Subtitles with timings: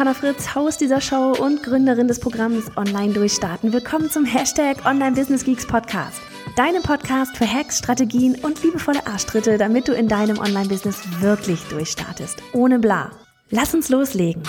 [0.00, 3.70] Johanna Fritz, Haus dieser Show und Gründerin des Programms Online Durchstarten.
[3.74, 6.22] Willkommen zum Hashtag Online Business Geeks Podcast.
[6.56, 12.38] Deinem Podcast für Hacks, Strategien und liebevolle Arschtritte, damit du in deinem Online-Business wirklich durchstartest.
[12.54, 13.10] Ohne bla.
[13.50, 14.42] Lass uns loslegen.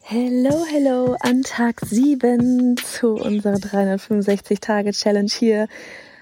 [0.00, 5.68] Hello, hello an Tag 7 zu unserer 365-Tage-Challenge hier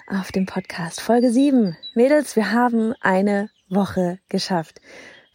[0.09, 1.01] auf dem Podcast.
[1.01, 1.77] Folge 7.
[1.95, 4.81] Mädels, wir haben eine Woche geschafft.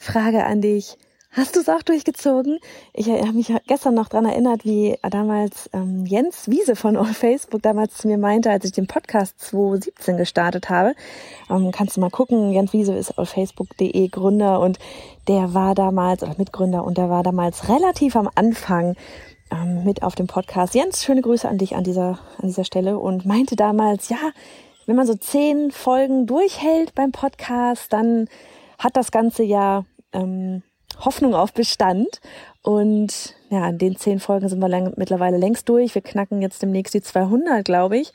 [0.06, 0.98] Frage an dich.
[1.32, 2.60] Hast du es auch durchgezogen?
[2.94, 7.96] Ich habe mich gestern noch dran erinnert, wie damals ähm, Jens Wiese von Facebook damals
[7.96, 10.94] zu mir meinte, als ich den Podcast 2017 gestartet habe.
[11.50, 14.78] Ähm, kannst du mal gucken, Jens Wiese ist auf facebook.de Gründer und
[15.28, 18.96] der war damals, oder Mitgründer, und der war damals relativ am Anfang
[19.52, 20.76] ähm, mit auf dem Podcast.
[20.76, 24.20] Jens, schöne Grüße an dich an dieser, an dieser Stelle und meinte damals, ja,
[24.86, 28.30] wenn man so zehn Folgen durchhält beim Podcast, dann
[28.78, 29.84] hat das Ganze ja
[30.16, 30.64] ähm,
[31.00, 32.22] Hoffnung auf Bestand.
[32.62, 35.94] Und ja, an den zehn Folgen sind wir lang, mittlerweile längst durch.
[35.94, 38.14] Wir knacken jetzt demnächst die 200, glaube ich.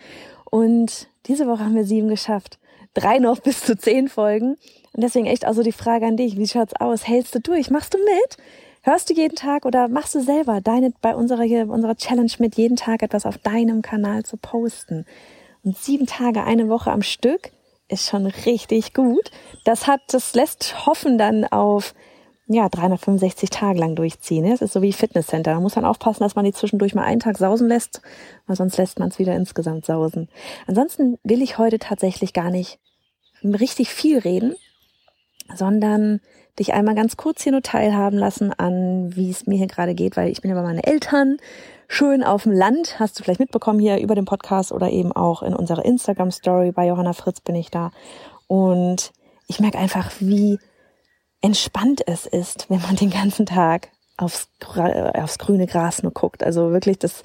[0.51, 2.59] Und diese Woche haben wir sieben geschafft.
[2.95, 4.57] Drei noch bis zu zehn Folgen.
[4.93, 6.37] Und deswegen echt also die Frage an dich.
[6.37, 7.07] Wie schaut's aus?
[7.07, 7.71] Hältst du durch?
[7.71, 8.37] Machst du mit?
[8.83, 12.57] Hörst du jeden Tag oder machst du selber deine, bei unserer, hier, unserer Challenge mit,
[12.57, 15.05] jeden Tag etwas auf deinem Kanal zu posten?
[15.63, 17.53] Und sieben Tage, eine Woche am Stück
[17.91, 19.31] ist schon richtig gut.
[19.65, 21.95] Das hat, das lässt hoffen dann auf,
[22.47, 24.49] ja, 365 Tage lang durchziehen.
[24.49, 25.53] Das ist so wie Fitnesscenter.
[25.53, 28.03] Da muss man aufpassen, dass man die zwischendurch mal einen Tag sausen lässt,
[28.47, 30.29] weil sonst lässt man es wieder insgesamt sausen.
[30.67, 32.79] Ansonsten will ich heute tatsächlich gar nicht
[33.43, 34.55] richtig viel reden,
[35.55, 36.21] sondern
[36.59, 40.17] dich einmal ganz kurz hier nur teilhaben lassen an, wie es mir hier gerade geht,
[40.17, 41.39] weil ich bin ja bei meinen Eltern
[41.89, 43.01] schön auf dem Land.
[43.01, 46.73] Hast du vielleicht mitbekommen hier über den Podcast oder eben auch in unserer Instagram Story
[46.73, 47.91] bei Johanna Fritz bin ich da.
[48.47, 49.13] Und
[49.47, 50.59] ich merke einfach, wie
[51.41, 54.49] entspannt es ist, wenn man den ganzen Tag aufs,
[55.15, 56.45] aufs grüne Gras nur guckt.
[56.45, 57.23] Also wirklich, das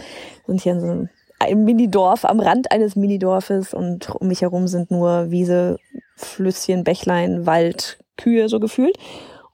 [0.47, 1.09] sind hier so ein,
[1.40, 5.78] ein Minidorf am Rand eines Minidorfes und um mich herum sind nur Wiese,
[6.16, 8.98] Flüsschen, Bächlein, Wald, Kühe so gefühlt.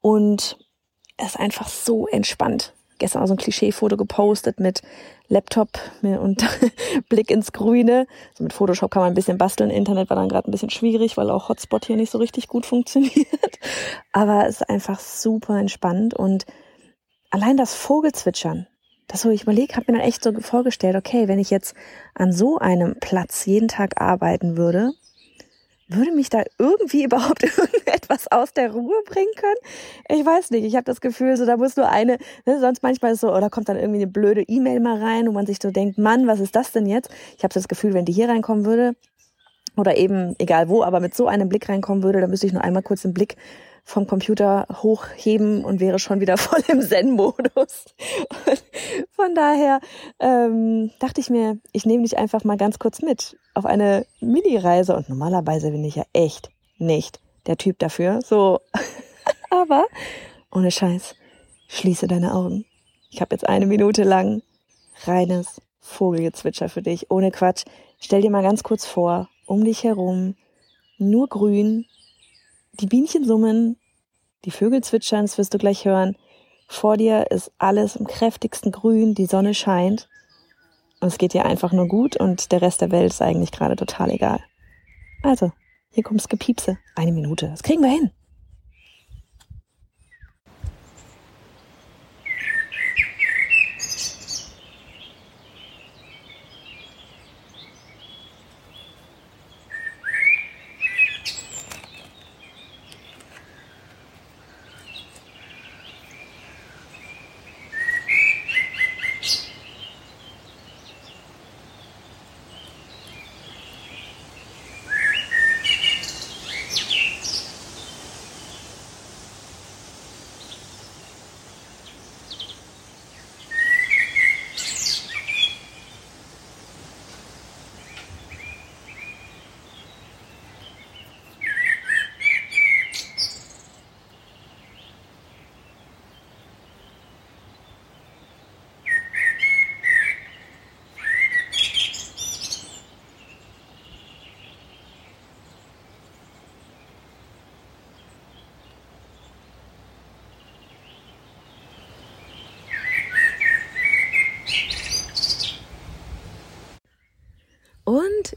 [0.02, 0.58] Und
[1.18, 4.82] es ist einfach so entspannt gestern auch so ein Klischeefoto gepostet mit
[5.28, 5.70] Laptop
[6.04, 6.46] und
[7.10, 8.08] Blick ins Grüne.
[8.36, 9.72] So mit Photoshop kann man ein bisschen basteln.
[9.72, 12.66] Internet war dann gerade ein bisschen schwierig, weil auch Hotspot hier nicht so richtig gut
[12.68, 13.60] funktioniert.
[14.14, 16.46] Aber es ist einfach super entspannt und
[17.32, 18.68] allein das Vogelzwitschern,
[19.08, 21.74] das so, ich überlege, habe mir dann echt so vorgestellt, okay, wenn ich jetzt
[22.14, 24.94] an so einem Platz jeden Tag arbeiten würde,
[25.94, 30.20] würde mich da irgendwie überhaupt irgendetwas aus der Ruhe bringen können?
[30.20, 30.64] Ich weiß nicht.
[30.66, 33.50] Ich habe das Gefühl, so da muss nur eine, ne, sonst manchmal ist so, oder
[33.50, 36.40] kommt dann irgendwie eine blöde E-Mail mal rein, wo man sich so denkt, Mann, was
[36.40, 37.10] ist das denn jetzt?
[37.38, 38.96] Ich habe das Gefühl, wenn die hier reinkommen würde,
[39.78, 42.64] oder eben egal wo, aber mit so einem Blick reinkommen würde, dann müsste ich nur
[42.64, 43.38] einmal kurz den Blick
[43.84, 47.86] vom Computer hochheben und wäre schon wieder voll im Zen-Modus.
[49.12, 49.80] Von daher
[50.20, 54.96] ähm, dachte ich mir, ich nehme dich einfach mal ganz kurz mit auf eine Mini-Reise.
[54.96, 58.22] Und normalerweise bin ich ja echt nicht der Typ dafür.
[58.22, 58.60] So,
[59.50, 59.86] aber
[60.52, 61.16] ohne Scheiß,
[61.68, 62.66] schließe deine Augen.
[63.10, 64.42] Ich habe jetzt eine Minute lang
[65.06, 67.66] reines Vogelgezwitscher für dich, ohne Quatsch.
[68.00, 70.36] Stell dir mal ganz kurz vor, um dich herum
[70.98, 71.86] nur grün,
[72.74, 73.78] die Bienchen summen,
[74.46, 76.16] die Vögel zwitschern, das wirst du gleich hören.
[76.68, 80.10] Vor dir ist alles im kräftigsten Grün, die Sonne scheint.
[81.00, 83.76] Und es geht dir einfach nur gut und der Rest der Welt ist eigentlich gerade
[83.76, 84.40] total egal.
[85.24, 85.52] Also,
[85.90, 86.78] hier kommt's Gepiepse.
[86.96, 87.50] Eine Minute.
[87.50, 88.12] Das kriegen wir hin.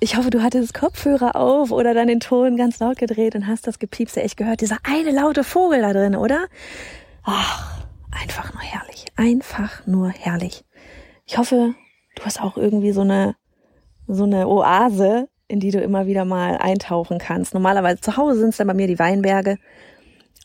[0.04, 3.66] Ich hoffe, du hattest Kopfhörer auf oder dann den Ton ganz laut gedreht und hast
[3.66, 4.60] das Gepiepse echt gehört.
[4.60, 6.46] Dieser eine laute Vogel da drin, oder?
[7.22, 9.06] Ach, einfach nur herrlich.
[9.16, 10.62] Einfach nur herrlich.
[11.24, 11.74] Ich hoffe,
[12.16, 13.34] du hast auch irgendwie so eine,
[14.06, 17.54] so eine Oase, in die du immer wieder mal eintauchen kannst.
[17.54, 19.56] Normalerweise zu Hause sind es dann bei mir die Weinberge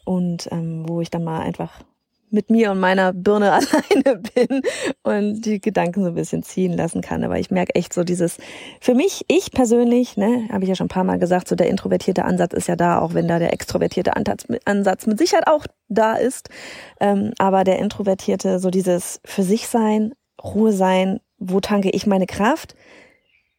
[0.06, 1.82] und ähm, wo ich dann mal einfach
[2.32, 4.62] mit mir und meiner Birne alleine bin
[5.04, 7.24] und die Gedanken so ein bisschen ziehen lassen kann.
[7.24, 8.38] Aber ich merke echt so dieses,
[8.82, 11.70] für mich, ich persönlich, ne, habe ich ja schon ein paar Mal gesagt, so der
[11.70, 16.16] introvertierte Ansatz ist ja da, auch wenn da der extrovertierte Ansatz mit Sicherheit auch da
[16.16, 16.50] ist.
[17.00, 22.28] Ähm, aber der introvertierte, so dieses für sich sein, Ruhe sein, wo tanke ich meine
[22.28, 22.76] Kraft?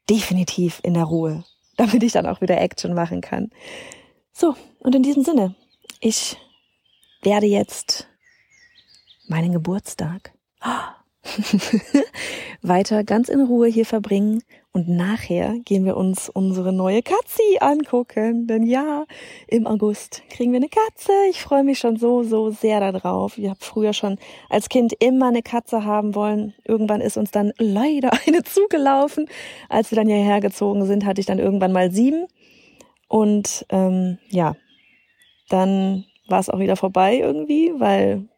[0.09, 1.45] Definitiv in der Ruhe,
[1.77, 3.51] damit ich dann auch wieder Action machen kann.
[4.33, 5.55] So, und in diesem Sinne,
[6.01, 6.37] ich
[7.23, 8.10] werde jetzt
[9.31, 10.33] meinen Geburtstag
[12.63, 14.43] weiter ganz in Ruhe hier verbringen
[14.73, 18.47] und nachher gehen wir uns unsere neue Katzi angucken.
[18.47, 19.05] Denn ja,
[19.49, 21.13] im August kriegen wir eine Katze.
[21.29, 23.37] Ich freue mich schon so, so sehr darauf.
[23.37, 24.19] Ich habe früher schon
[24.49, 26.55] als Kind immer eine Katze haben wollen.
[26.65, 29.27] Irgendwann ist uns dann leider eine zugelaufen.
[29.69, 32.27] Als wir dann hierher gezogen sind, hatte ich dann irgendwann mal sieben.
[33.09, 34.55] Und ähm, ja,
[35.49, 38.29] dann war es auch wieder vorbei irgendwie, weil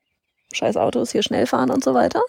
[0.53, 2.23] scheiß Autos hier schnell fahren und so weiter.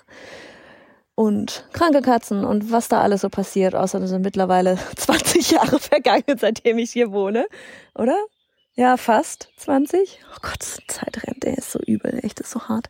[1.15, 3.75] Und kranke Katzen und was da alles so passiert.
[3.75, 7.45] Außerdem sind mittlerweile 20 Jahre vergangen, seitdem ich hier wohne.
[7.95, 8.17] Oder?
[8.75, 10.19] Ja, fast 20.
[10.33, 12.89] Oh Gott, Zeit rennt, der ist so übel, echt, ist so hart.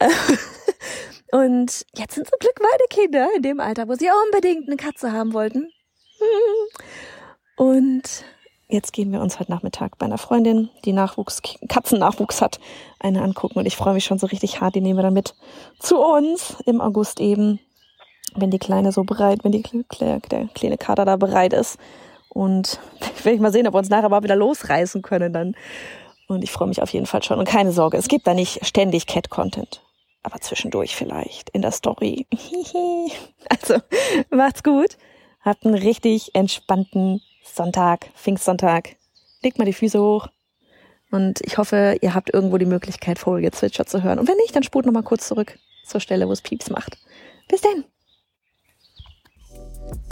[1.32, 5.12] Und jetzt sind zum Glück meine Kinder in dem Alter, wo sie unbedingt eine Katze
[5.12, 5.72] haben wollten.
[7.56, 8.24] Und
[8.68, 12.60] jetzt gehen wir uns heute Nachmittag bei einer Freundin, die Nachwuchs, Katzennachwuchs hat,
[13.00, 13.58] eine angucken.
[13.58, 14.74] Und ich freue mich schon so richtig hart.
[14.74, 15.34] Die nehmen wir dann mit
[15.78, 17.58] zu uns im August eben,
[18.36, 19.64] wenn die Kleine so bereit, wenn die,
[20.00, 20.20] der
[20.54, 21.78] kleine Kater da bereit ist.
[22.28, 22.78] Und
[23.24, 25.56] ich mal sehen, ob wir uns nachher mal wieder losreißen können dann.
[26.28, 27.38] Und ich freue mich auf jeden Fall schon.
[27.38, 29.82] Und keine Sorge, es gibt da nicht ständig Cat-Content.
[30.22, 32.26] Aber zwischendurch vielleicht in der Story.
[33.48, 33.76] also,
[34.30, 34.98] macht's gut.
[35.40, 37.22] Habt einen richtig entspannten
[37.54, 38.96] Sonntag, Pfingstsonntag.
[39.42, 40.28] Legt mal die Füße hoch.
[41.10, 44.18] Und ich hoffe, ihr habt irgendwo die Möglichkeit, Vogelgezwitscher zu hören.
[44.18, 46.98] Und wenn nicht, dann spult noch mal kurz zurück zur Stelle, wo es Pieps macht.
[47.48, 47.84] Bis denn!